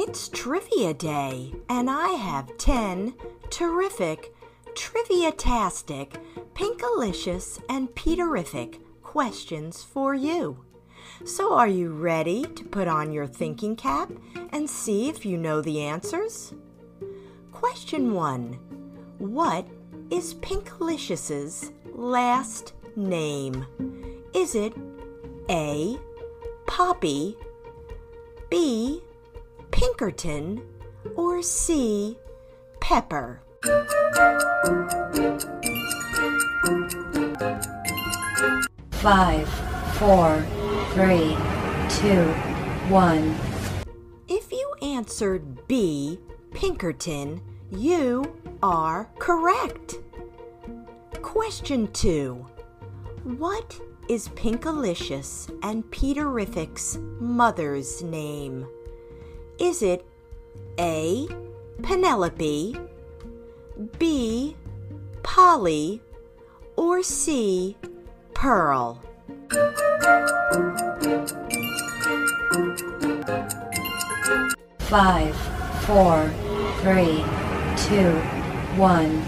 [0.00, 3.14] It's Trivia Day, and I have 10
[3.50, 4.32] terrific,
[4.76, 6.14] trivia-tastic,
[6.54, 10.64] pinkalicious, and peterrific questions for you.
[11.24, 14.12] So, are you ready to put on your thinking cap
[14.52, 16.54] and see if you know the answers?
[17.50, 18.52] Question 1
[19.18, 19.66] What
[20.10, 23.66] is Pinkalicious's last name?
[24.32, 24.74] Is it
[25.50, 25.98] A.
[26.68, 27.36] Poppy,
[28.48, 29.02] B.
[29.78, 30.60] Pinkerton,
[31.14, 32.18] or C.
[32.80, 33.40] Pepper?
[38.90, 39.48] Five,
[39.94, 40.44] four,
[40.94, 41.36] three,
[41.90, 42.24] two,
[42.90, 43.36] one.
[44.26, 46.18] If you answered B.
[46.52, 47.40] Pinkerton,
[47.70, 49.94] you are correct.
[51.22, 52.34] Question 2.
[53.22, 58.66] What is Pinkalicious and Peterrific's mother's name?
[59.58, 60.06] Is it
[60.78, 61.26] A.
[61.82, 62.76] Penelope,
[63.98, 64.56] B.
[65.24, 66.00] Polly,
[66.76, 67.76] or C.
[68.34, 69.02] Pearl?
[74.78, 75.36] Five,
[75.84, 76.30] four,
[76.80, 77.24] three,
[77.76, 78.12] two,
[78.76, 79.24] one.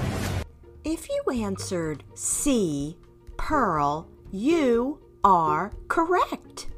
[0.85, 2.97] If you answered C.
[3.37, 6.69] Pearl, you are correct.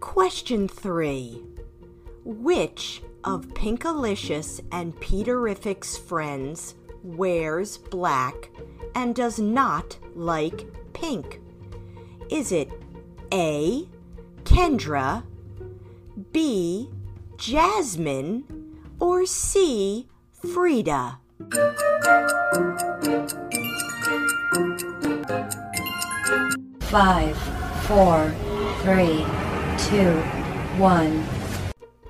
[0.00, 1.42] Question 3.
[2.28, 8.50] Which of Pinkalicious and Peterrific's friends wears black
[8.94, 11.40] and does not like pink?
[12.28, 12.70] Is it
[13.32, 13.88] A.
[14.44, 15.24] Kendra,
[16.30, 16.90] B.
[17.38, 18.44] Jasmine,
[19.00, 20.06] or C.
[20.52, 21.18] Frida?
[26.82, 27.38] Five,
[27.86, 28.34] four,
[28.82, 29.24] three,
[29.78, 30.12] two,
[30.76, 31.24] one.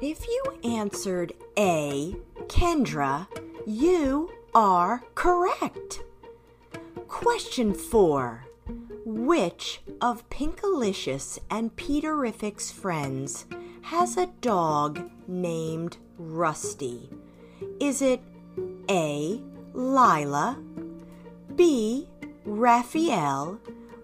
[0.01, 2.15] If you answered A,
[2.47, 3.27] Kendra,
[3.67, 6.05] you are correct.
[7.09, 8.47] Question 4.
[9.05, 13.47] Which of Pinkalicious and Peterrific's friends
[13.83, 17.11] has a dog named Rusty?
[17.81, 18.21] Is it
[18.89, 19.43] A.
[19.75, 20.63] Lila,
[21.57, 22.09] B.
[22.45, 23.59] Raphael,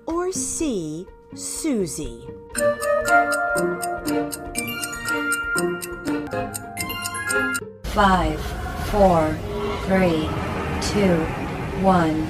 [0.06, 1.06] or C.
[1.34, 2.26] Susie?
[7.94, 8.40] Five,
[8.90, 9.38] four,
[9.86, 10.28] three,
[10.80, 11.16] two,
[11.80, 12.28] one.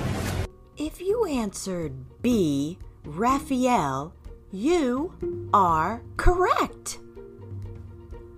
[0.77, 4.15] If you answered B, Raphael,
[4.53, 5.15] you
[5.55, 6.99] are correct.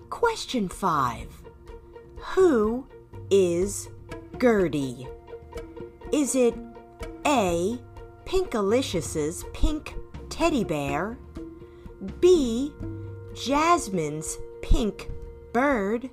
[0.09, 1.27] Question 5.
[2.17, 2.87] Who
[3.29, 3.89] is
[4.41, 5.09] Gertie?
[6.13, 6.55] Is it
[7.27, 7.77] A,
[8.25, 9.97] Pinkalicious's pink
[10.31, 11.19] teddy bear,
[12.21, 12.73] B,
[13.35, 15.11] Jasmine's pink
[15.53, 16.09] bird,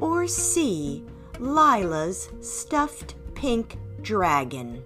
[0.00, 1.04] or C,
[1.38, 4.82] Lila's stuffed pink dragon?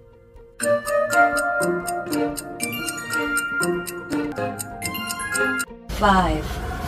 [5.89, 6.45] Five,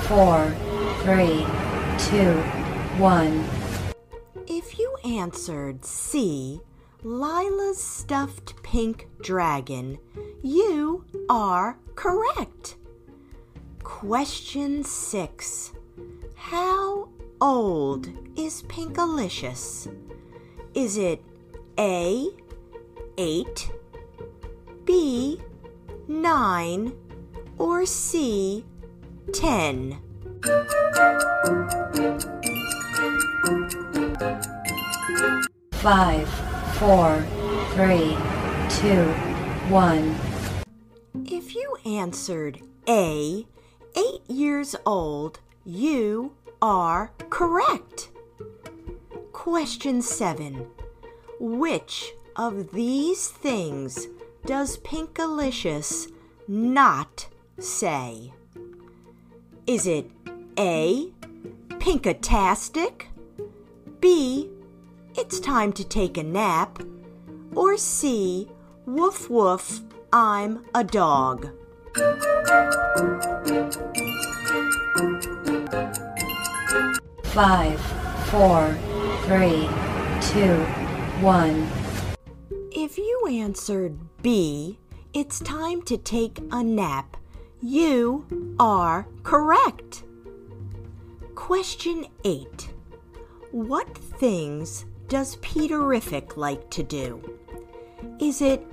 [0.07, 0.53] four,
[1.03, 1.45] three,
[1.99, 2.33] two,
[2.97, 3.43] one.
[4.47, 6.61] If you answered C,
[7.03, 9.99] Lila's stuffed pink dragon,
[10.41, 12.75] you are correct.
[13.83, 15.73] Question 6.
[16.35, 17.09] How
[17.43, 19.93] old is Pinkalicious?
[20.73, 21.21] Is it
[21.77, 22.29] A,
[23.17, 23.71] 8,
[24.85, 25.41] B,
[26.07, 26.93] 9,
[27.57, 28.63] or C,
[29.33, 29.99] 10?
[35.73, 36.29] Five,
[36.79, 37.25] four,
[37.73, 38.17] three,
[38.69, 39.03] two,
[39.67, 40.15] one.
[41.25, 43.45] If you answered A,
[43.97, 46.31] 8 years old, you
[46.63, 48.09] are correct.
[49.33, 50.65] Question 7.
[51.37, 54.07] Which of these things
[54.45, 56.09] does Pinkalicious
[56.47, 57.27] not
[57.59, 58.31] say?
[59.67, 60.09] Is it
[60.57, 61.11] A.
[61.67, 63.07] Pinkatastic?
[63.99, 64.49] B.
[65.15, 66.81] It's time to take a nap?
[67.55, 68.47] Or C.
[68.85, 69.81] Woof woof,
[70.13, 71.49] I'm a dog?
[77.33, 77.79] Five,
[78.27, 78.77] four,
[79.25, 79.67] three,
[80.21, 80.55] two,
[81.19, 81.67] one.
[82.71, 84.77] If you answered B,
[85.15, 87.17] it's time to take a nap,
[87.59, 90.03] you are correct.
[91.33, 92.69] Question 8.
[93.49, 97.39] What things does Peterrific like to do?
[98.19, 98.63] Is it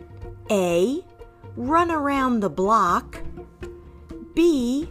[0.51, 1.03] A.
[1.57, 3.23] Run around the block,
[4.35, 4.87] B.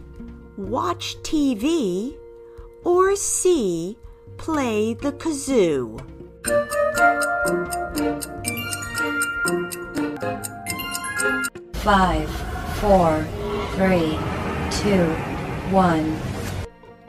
[0.56, 2.16] Watch TV,
[2.84, 3.96] or C.
[4.36, 6.00] Play the kazoo?
[11.76, 12.30] Five,
[12.80, 13.26] four,
[13.74, 14.18] three,
[14.70, 15.06] two,
[15.70, 16.18] one.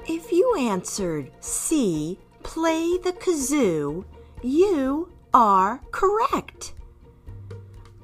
[0.07, 2.19] If you answered C.
[2.43, 4.03] Play the kazoo,
[4.41, 6.73] you are correct.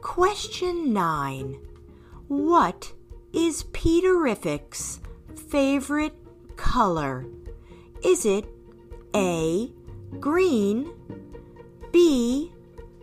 [0.02, 1.60] Question 9.
[2.28, 2.94] What
[3.34, 5.00] is Peterrific's
[5.36, 6.16] favorite
[6.56, 7.25] color?
[8.04, 8.46] Is it
[9.16, 9.72] A.
[10.20, 10.92] Green,
[11.92, 12.52] B.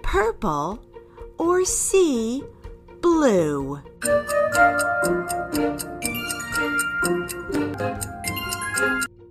[0.03, 0.81] Purple,
[1.39, 2.43] or C.
[3.01, 3.81] Blue?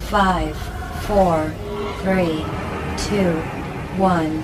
[0.01, 0.56] Five,
[1.04, 1.51] four,
[2.01, 2.45] three,
[2.98, 3.33] two,
[3.98, 4.44] one.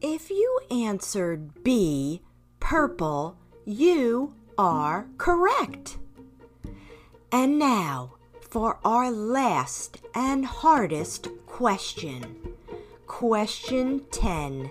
[0.00, 2.22] If you answered B.
[2.60, 5.98] Purple, you are correct.
[7.32, 8.14] And now
[8.50, 12.36] for our last and hardest question.
[13.06, 14.70] Question 10.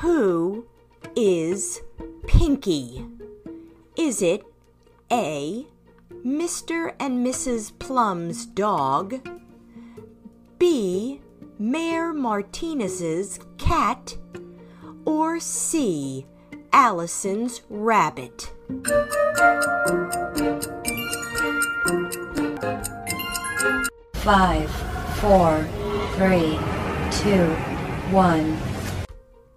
[0.00, 0.66] Who
[1.14, 1.82] is
[2.26, 3.06] Pinky?
[3.96, 4.44] Is it
[5.12, 5.66] A.
[6.24, 6.94] Mr.
[6.98, 7.78] and Mrs.
[7.78, 9.28] Plum's dog?
[10.58, 11.20] B.
[11.58, 14.16] Mayor Martinez's cat?
[15.04, 16.26] Or C.
[16.72, 18.52] Allison's rabbit?
[24.28, 24.70] Five,
[25.20, 25.66] four,
[26.16, 26.58] three,
[27.10, 27.46] two,
[28.12, 28.58] one.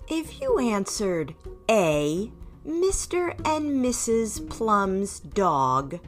[0.08, 1.36] If you answered
[1.70, 2.32] A,
[2.66, 3.38] Mr.
[3.46, 4.50] and Mrs.
[4.50, 6.00] Plum's dog,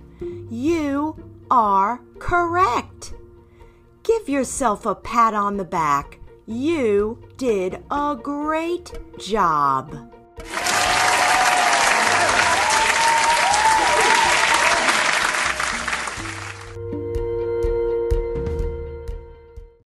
[0.49, 1.21] you
[1.51, 3.13] are correct.
[4.01, 6.21] Give yourself a pat on the back.
[6.45, 10.09] You did a great job.